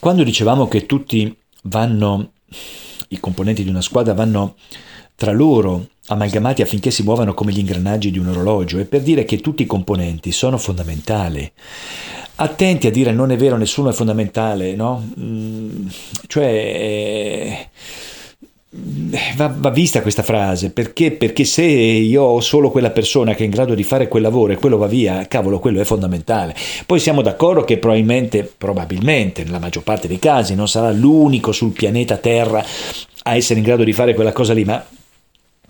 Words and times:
quando 0.00 0.24
dicevamo 0.24 0.66
che 0.66 0.86
tutti 0.86 1.36
vanno, 1.64 2.32
i 3.08 3.20
componenti 3.20 3.62
di 3.62 3.68
una 3.70 3.82
squadra 3.82 4.14
vanno 4.14 4.56
tra 5.14 5.30
loro 5.30 5.88
amalgamati 6.06 6.62
affinché 6.62 6.90
si 6.90 7.02
muovano 7.02 7.34
come 7.34 7.52
gli 7.52 7.58
ingranaggi 7.58 8.10
di 8.10 8.18
un 8.18 8.28
orologio, 8.28 8.78
è 8.78 8.84
per 8.86 9.02
dire 9.02 9.24
che 9.24 9.38
tutti 9.38 9.62
i 9.62 9.66
componenti 9.66 10.32
sono 10.32 10.58
fondamentali. 10.58 11.52
Attenti 12.36 12.86
a 12.86 12.90
dire 12.90 13.12
non 13.12 13.30
è 13.30 13.36
vero, 13.36 13.58
nessuno 13.58 13.90
è 13.90 13.92
fondamentale, 13.92 14.74
no? 14.74 15.12
Mm, 15.20 15.86
cioè... 16.26 16.46
Eh, 16.46 17.68
Va, 18.72 19.52
va, 19.52 19.70
vista 19.70 20.00
questa 20.00 20.22
frase 20.22 20.70
perché? 20.70 21.10
perché 21.10 21.42
se 21.42 21.64
io 21.64 22.22
ho 22.22 22.40
solo 22.40 22.70
quella 22.70 22.90
persona 22.90 23.34
che 23.34 23.42
è 23.42 23.44
in 23.44 23.50
grado 23.50 23.74
di 23.74 23.82
fare 23.82 24.06
quel 24.06 24.22
lavoro 24.22 24.52
e 24.52 24.58
quello 24.58 24.76
va 24.76 24.86
via, 24.86 25.26
cavolo, 25.26 25.58
quello 25.58 25.80
è 25.80 25.84
fondamentale. 25.84 26.54
Poi 26.86 27.00
siamo 27.00 27.20
d'accordo 27.20 27.64
che 27.64 27.78
probabilmente, 27.78 28.48
probabilmente 28.56 29.42
nella 29.42 29.58
maggior 29.58 29.82
parte 29.82 30.06
dei 30.06 30.20
casi 30.20 30.54
non 30.54 30.68
sarà 30.68 30.92
l'unico 30.92 31.50
sul 31.50 31.72
pianeta 31.72 32.16
Terra 32.16 32.64
a 33.24 33.34
essere 33.34 33.58
in 33.58 33.64
grado 33.64 33.82
di 33.82 33.92
fare 33.92 34.14
quella 34.14 34.32
cosa 34.32 34.52
lì, 34.52 34.64
ma 34.64 34.84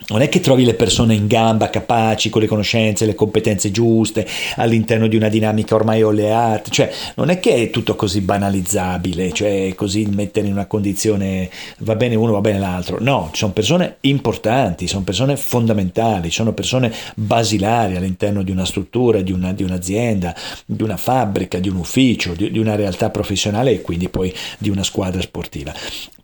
non 0.09 0.23
è 0.23 0.29
che 0.29 0.41
trovi 0.41 0.65
le 0.65 0.75
persone 0.75 1.15
in 1.15 1.27
gamba, 1.27 1.71
capaci, 1.71 2.31
con 2.31 2.41
le 2.41 2.49
conoscenze, 2.49 3.07
le 3.07 3.15
competenze 3.15 3.71
giuste, 3.71 4.27
all'interno 4.57 5.07
di 5.07 5.17
una 5.17 5.29
dinamica 5.29 5.75
ormai 5.75 6.03
oleata, 6.03 6.71
cioè 6.71 6.91
non 7.17 7.31
è 7.31 7.39
che 7.39 7.55
è 7.55 7.71
tutto 7.71 7.95
così 7.95 8.21
banalizzabile, 8.21 9.33
cioè 9.33 9.73
così 9.75 10.07
mettere 10.07 10.47
in 10.47 10.53
una 10.53 10.67
condizione 10.67 11.49
va 11.79 11.95
bene 11.95 12.15
uno, 12.15 12.33
va 12.33 12.41
bene 12.41 12.59
l'altro. 12.59 12.99
No, 13.01 13.31
sono 13.35 13.53
persone 13.53 13.97
importanti, 14.01 14.89
sono 14.89 15.05
persone 15.05 15.37
fondamentali, 15.37 16.31
sono 16.31 16.53
persone 16.53 16.93
basilari 17.15 17.97
all'interno 17.97 18.43
di 18.43 18.51
una 18.51 18.65
struttura, 18.65 19.21
di, 19.21 19.33
una, 19.33 19.53
di 19.53 19.63
un'azienda, 19.63 20.35
di 20.67 20.83
una 20.83 20.97
fabbrica, 20.97 21.59
di 21.59 21.69
un 21.69 21.77
ufficio, 21.77 22.33
di, 22.35 22.51
di 22.51 22.59
una 22.59 22.75
realtà 22.75 23.11
professionale 23.11 23.73
e 23.73 23.83
quindi 23.83 24.09
poi 24.09 24.35
di 24.59 24.71
una 24.71 24.83
squadra 24.83 25.21
sportiva. 25.21 25.73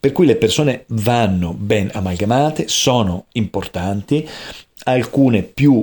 Per 0.06 0.14
cui 0.14 0.26
le 0.26 0.36
persone 0.36 0.84
vanno 0.90 1.52
ben 1.52 1.90
amalgamate, 1.92 2.68
sono 2.68 3.24
importanti, 3.32 4.24
alcune 4.84 5.42
più 5.42 5.82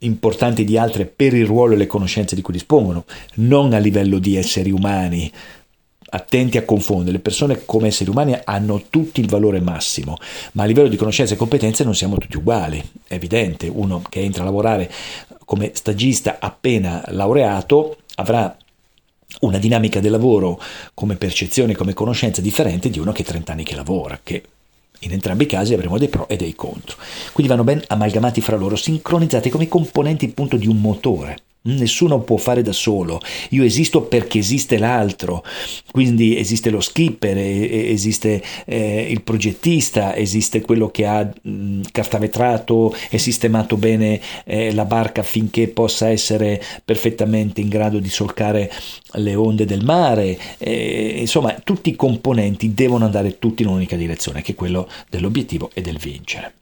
importanti 0.00 0.62
di 0.62 0.76
altre 0.76 1.06
per 1.06 1.32
il 1.32 1.46
ruolo 1.46 1.72
e 1.72 1.76
le 1.78 1.86
conoscenze 1.86 2.34
di 2.34 2.42
cui 2.42 2.52
dispongono, 2.52 3.06
non 3.36 3.72
a 3.72 3.78
livello 3.78 4.18
di 4.18 4.36
esseri 4.36 4.70
umani. 4.70 5.32
Attenti 6.10 6.58
a 6.58 6.66
confondere, 6.66 7.12
le 7.12 7.20
persone 7.20 7.64
come 7.64 7.86
esseri 7.86 8.10
umani 8.10 8.38
hanno 8.44 8.82
tutti 8.90 9.20
il 9.20 9.28
valore 9.30 9.60
massimo, 9.60 10.18
ma 10.52 10.64
a 10.64 10.66
livello 10.66 10.88
di 10.88 10.96
conoscenze 10.96 11.32
e 11.32 11.38
competenze 11.38 11.82
non 11.82 11.94
siamo 11.94 12.18
tutti 12.18 12.36
uguali, 12.36 12.78
è 13.08 13.14
evidente, 13.14 13.68
uno 13.68 14.02
che 14.06 14.20
entra 14.20 14.42
a 14.42 14.44
lavorare 14.44 14.92
come 15.46 15.70
stagista 15.72 16.36
appena 16.40 17.02
laureato 17.06 17.96
avrà 18.16 18.54
una 19.40 19.58
dinamica 19.58 20.00
del 20.00 20.10
lavoro 20.10 20.60
come 20.94 21.16
percezione, 21.16 21.74
come 21.74 21.94
conoscenza 21.94 22.40
differente 22.40 22.90
di 22.90 22.98
uno 22.98 23.12
che 23.12 23.22
ha 23.22 23.26
30 23.26 23.52
anni 23.52 23.64
che 23.64 23.74
lavora, 23.74 24.18
che 24.22 24.42
in 25.00 25.12
entrambi 25.12 25.44
i 25.44 25.46
casi 25.46 25.74
avremo 25.74 25.98
dei 25.98 26.08
pro 26.08 26.28
e 26.28 26.36
dei 26.36 26.54
contro. 26.54 26.96
Quindi 27.32 27.52
vanno 27.52 27.64
ben 27.64 27.82
amalgamati 27.86 28.40
fra 28.40 28.56
loro, 28.56 28.76
sincronizzati 28.76 29.50
come 29.50 29.68
componenti 29.68 30.26
appunto 30.26 30.56
di 30.56 30.66
un 30.66 30.80
motore. 30.80 31.38
Nessuno 31.66 32.20
può 32.20 32.36
fare 32.36 32.60
da 32.60 32.72
solo, 32.72 33.22
io 33.50 33.64
esisto 33.64 34.02
perché 34.02 34.38
esiste 34.38 34.76
l'altro, 34.76 35.42
quindi 35.92 36.36
esiste 36.36 36.68
lo 36.68 36.80
skipper, 36.80 37.38
esiste 37.38 38.42
eh, 38.66 39.06
il 39.10 39.22
progettista, 39.22 40.14
esiste 40.14 40.60
quello 40.60 40.90
che 40.90 41.06
ha 41.06 41.26
mh, 41.26 41.80
cartavetrato 41.90 42.94
e 43.08 43.16
sistemato 43.16 43.78
bene 43.78 44.20
eh, 44.44 44.74
la 44.74 44.84
barca 44.84 45.22
affinché 45.22 45.68
possa 45.68 46.10
essere 46.10 46.62
perfettamente 46.84 47.62
in 47.62 47.70
grado 47.70 47.98
di 47.98 48.10
solcare 48.10 48.70
le 49.12 49.34
onde 49.34 49.64
del 49.64 49.84
mare, 49.84 50.38
eh, 50.58 51.14
insomma 51.16 51.54
tutti 51.64 51.88
i 51.88 51.96
componenti 51.96 52.74
devono 52.74 53.06
andare 53.06 53.38
tutti 53.38 53.62
in 53.62 53.68
un'unica 53.68 53.96
direzione, 53.96 54.42
che 54.42 54.52
è 54.52 54.54
quello 54.54 54.86
dell'obiettivo 55.08 55.70
e 55.72 55.80
del 55.80 55.96
vincere. 55.96 56.52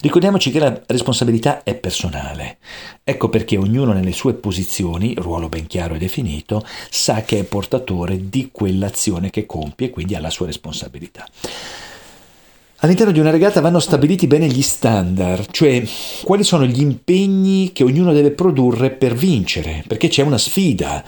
Ricordiamoci 0.00 0.50
che 0.50 0.58
la 0.58 0.82
responsabilità 0.86 1.62
è 1.62 1.74
personale. 1.74 2.58
Ecco 3.02 3.28
perché 3.28 3.56
ognuno 3.56 3.92
nelle 3.92 4.12
sue 4.12 4.34
posizioni, 4.34 5.14
ruolo 5.16 5.48
ben 5.48 5.66
chiaro 5.66 5.94
e 5.94 5.98
definito, 5.98 6.62
sa 6.90 7.22
che 7.22 7.38
è 7.38 7.44
portatore 7.44 8.28
di 8.28 8.50
quell'azione 8.52 9.30
che 9.30 9.46
compie 9.46 9.86
e 9.86 9.90
quindi 9.90 10.14
ha 10.14 10.20
la 10.20 10.30
sua 10.30 10.46
responsabilità. 10.46 11.26
All'interno 12.78 13.12
di 13.12 13.18
una 13.18 13.30
regata 13.30 13.62
vanno 13.62 13.80
stabiliti 13.80 14.26
bene 14.26 14.46
gli 14.46 14.60
standard, 14.60 15.46
cioè 15.50 15.82
quali 16.22 16.44
sono 16.44 16.66
gli 16.66 16.82
impegni 16.82 17.72
che 17.72 17.82
ognuno 17.82 18.12
deve 18.12 18.32
produrre 18.32 18.90
per 18.90 19.14
vincere, 19.14 19.82
perché 19.86 20.08
c'è 20.08 20.22
una 20.22 20.36
sfida. 20.36 21.02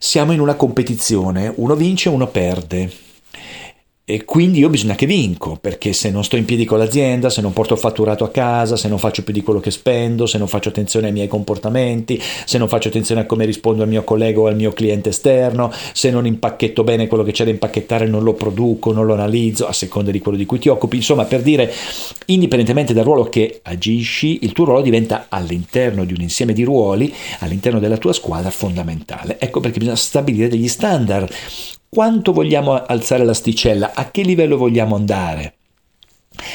Siamo 0.00 0.32
in 0.32 0.40
una 0.40 0.56
competizione, 0.56 1.52
uno 1.58 1.76
vince, 1.76 2.08
uno 2.08 2.26
perde. 2.26 3.11
E 4.12 4.26
quindi 4.26 4.58
io 4.58 4.68
bisogna 4.68 4.94
che 4.94 5.06
vinco, 5.06 5.56
perché 5.58 5.94
se 5.94 6.10
non 6.10 6.22
sto 6.22 6.36
in 6.36 6.44
piedi 6.44 6.66
con 6.66 6.76
l'azienda, 6.76 7.30
se 7.30 7.40
non 7.40 7.54
porto 7.54 7.76
fatturato 7.76 8.24
a 8.24 8.28
casa, 8.28 8.76
se 8.76 8.86
non 8.86 8.98
faccio 8.98 9.24
più 9.24 9.32
di 9.32 9.40
quello 9.40 9.58
che 9.58 9.70
spendo, 9.70 10.26
se 10.26 10.36
non 10.36 10.48
faccio 10.48 10.68
attenzione 10.68 11.06
ai 11.06 11.14
miei 11.14 11.28
comportamenti, 11.28 12.20
se 12.44 12.58
non 12.58 12.68
faccio 12.68 12.88
attenzione 12.88 13.22
a 13.22 13.24
come 13.24 13.46
rispondo 13.46 13.82
al 13.82 13.88
mio 13.88 14.04
collega 14.04 14.40
o 14.40 14.48
al 14.48 14.54
mio 14.54 14.72
cliente 14.72 15.08
esterno, 15.08 15.72
se 15.94 16.10
non 16.10 16.26
impacchetto 16.26 16.84
bene 16.84 17.06
quello 17.06 17.22
che 17.22 17.32
c'è 17.32 17.44
da 17.44 17.52
impacchettare, 17.52 18.06
non 18.06 18.22
lo 18.22 18.34
produco, 18.34 18.92
non 18.92 19.06
lo 19.06 19.14
analizzo, 19.14 19.66
a 19.66 19.72
seconda 19.72 20.10
di 20.10 20.18
quello 20.18 20.36
di 20.36 20.44
cui 20.44 20.58
ti 20.58 20.68
occupi. 20.68 20.96
Insomma, 20.96 21.24
per 21.24 21.40
dire, 21.40 21.72
indipendentemente 22.26 22.92
dal 22.92 23.04
ruolo 23.04 23.30
che 23.30 23.60
agisci, 23.62 24.40
il 24.42 24.52
tuo 24.52 24.66
ruolo 24.66 24.82
diventa 24.82 25.28
all'interno 25.30 26.04
di 26.04 26.12
un 26.12 26.20
insieme 26.20 26.52
di 26.52 26.64
ruoli, 26.64 27.10
all'interno 27.38 27.78
della 27.78 27.96
tua 27.96 28.12
squadra, 28.12 28.50
fondamentale. 28.50 29.38
Ecco 29.40 29.60
perché 29.60 29.78
bisogna 29.78 29.96
stabilire 29.96 30.48
degli 30.48 30.68
standard 30.68 31.32
quanto 31.94 32.32
vogliamo 32.32 32.72
alzare 32.72 33.22
l'asticella, 33.22 33.92
a 33.94 34.10
che 34.10 34.22
livello 34.22 34.56
vogliamo 34.56 34.96
andare. 34.96 35.56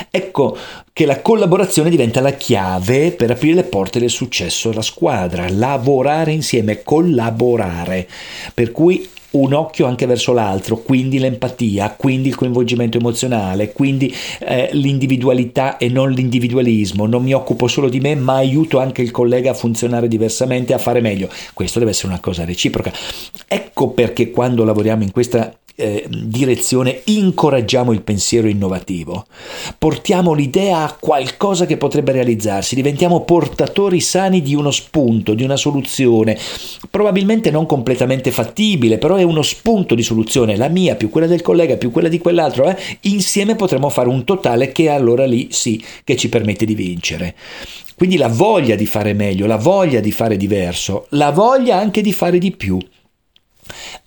Ecco 0.10 0.58
che 0.92 1.06
la 1.06 1.22
collaborazione 1.22 1.92
diventa 1.92 2.22
la 2.22 2.32
chiave 2.32 3.12
per 3.12 3.30
aprire 3.30 3.54
le 3.54 3.64
porte 3.66 4.00
del 4.00 4.10
successo 4.10 4.72
alla 4.72 4.82
squadra, 4.82 5.48
lavorare 5.48 6.32
insieme, 6.32 6.82
collaborare. 6.82 8.10
Per 8.52 8.72
cui 8.72 9.08
un 9.32 9.54
occhio 9.54 9.86
anche 9.86 10.06
verso 10.06 10.34
l'altro, 10.34 10.78
quindi 10.78 11.20
l'empatia, 11.20 11.94
quindi 11.98 12.30
il 12.30 12.36
coinvolgimento 12.36 12.98
emozionale, 12.98 13.72
quindi 13.74 14.14
eh, 14.40 14.70
l'individualità 14.72 15.78
e 15.78 15.90
non 15.90 16.12
l'individualismo. 16.12 17.06
Non 17.06 17.24
mi 17.24 17.34
occupo 17.34 17.68
solo 17.68 17.90
di 17.90 18.00
me, 18.00 18.16
ma 18.16 18.36
aiuto 18.36 18.80
anche 18.80 19.02
il 19.02 19.12
collega 19.12 19.52
a 19.52 19.54
funzionare 19.54 20.08
diversamente, 20.08 20.74
a 20.74 20.78
fare 20.78 21.02
meglio. 21.02 21.30
Questo 21.54 21.80
deve 21.80 21.92
essere 21.92 22.08
una 22.08 22.20
cosa 22.20 22.46
reciproca. 22.46 22.92
Ecco 23.48 23.90
perché 23.90 24.32
quando 24.32 24.64
lavoriamo 24.64 25.04
in 25.04 25.12
questa 25.12 25.58
eh, 25.80 26.08
direzione 26.10 27.02
incoraggiamo 27.06 27.92
il 27.92 28.02
pensiero 28.02 28.48
innovativo, 28.48 29.26
portiamo 29.78 30.34
l'idea 30.34 30.84
a 30.84 30.98
qualcosa 31.00 31.68
che 31.68 31.78
potrebbe 31.78 32.12
realizzarsi, 32.12 32.74
diventiamo 32.74 33.24
portatori 33.24 34.02
sani 34.02 34.42
di 34.42 34.56
uno 34.56 34.72
spunto, 34.72 35.36
di 35.36 35.44
una 35.44 35.56
soluzione, 35.56 36.36
probabilmente 36.90 37.52
non 37.52 37.68
completamente 37.68 38.32
fattibile, 38.32 38.98
però 38.98 39.16
è 39.16 39.24
uno 39.24 39.44
spunto 39.44 39.94
di 39.94 40.02
soluzione, 40.02 40.58
la 40.58 40.68
mia 40.68 40.96
più 40.96 41.12
quella 41.12 41.28
del 41.28 41.44
collega 41.44 41.78
più 41.78 41.92
quella 41.92 42.10
di 42.10 42.18
quell'altro, 42.18 42.68
eh? 42.68 42.78
insieme 43.02 43.56
potremo 43.56 43.90
fare 43.90 44.10
un 44.10 44.24
totale 44.24 44.72
che 44.72 44.90
allora 44.90 45.28
lì 45.28 45.50
sì 45.52 45.82
che 46.04 46.18
ci 46.18 46.28
permette 46.28 46.66
di 46.66 46.74
vincere. 46.74 47.36
Quindi 47.96 48.18
la 48.18 48.30
voglia 48.30 48.76
di 48.76 48.86
fare 48.88 49.14
meglio, 49.14 49.46
la 49.46 49.58
voglia 49.58 50.00
di 50.00 50.12
fare 50.12 50.38
diverso, 50.38 51.06
la 51.10 51.32
voglia 51.32 51.78
anche 51.78 52.02
di 52.02 52.14
fare 52.14 52.40
di 52.40 52.52
più. 52.52 52.80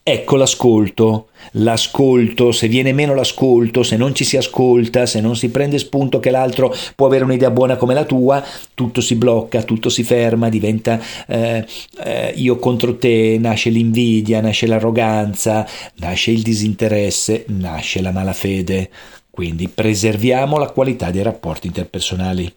Ecco 0.02 0.36
l'ascolto, 0.36 1.28
l'ascolto, 1.52 2.52
se 2.52 2.68
viene 2.68 2.92
meno 2.92 3.14
l'ascolto, 3.14 3.82
se 3.82 3.96
non 3.96 4.14
ci 4.14 4.24
si 4.24 4.36
ascolta, 4.36 5.06
se 5.06 5.20
non 5.20 5.36
si 5.36 5.50
prende 5.50 5.78
spunto 5.78 6.20
che 6.20 6.30
l'altro 6.30 6.74
può 6.96 7.06
avere 7.06 7.24
un'idea 7.24 7.50
buona 7.50 7.76
come 7.76 7.94
la 7.94 8.04
tua, 8.04 8.44
tutto 8.74 9.00
si 9.00 9.14
blocca, 9.14 9.62
tutto 9.62 9.88
si 9.88 10.02
ferma, 10.02 10.48
diventa 10.48 11.00
eh, 11.26 11.64
eh, 12.02 12.32
io 12.36 12.58
contro 12.58 12.96
te, 12.96 13.36
nasce 13.38 13.70
l'invidia, 13.70 14.40
nasce 14.40 14.66
l'arroganza, 14.66 15.66
nasce 15.96 16.30
il 16.30 16.42
disinteresse, 16.42 17.44
nasce 17.48 18.00
la 18.00 18.10
malafede. 18.10 18.90
Quindi 19.30 19.68
preserviamo 19.68 20.58
la 20.58 20.70
qualità 20.70 21.10
dei 21.10 21.22
rapporti 21.22 21.68
interpersonali. 21.68 22.52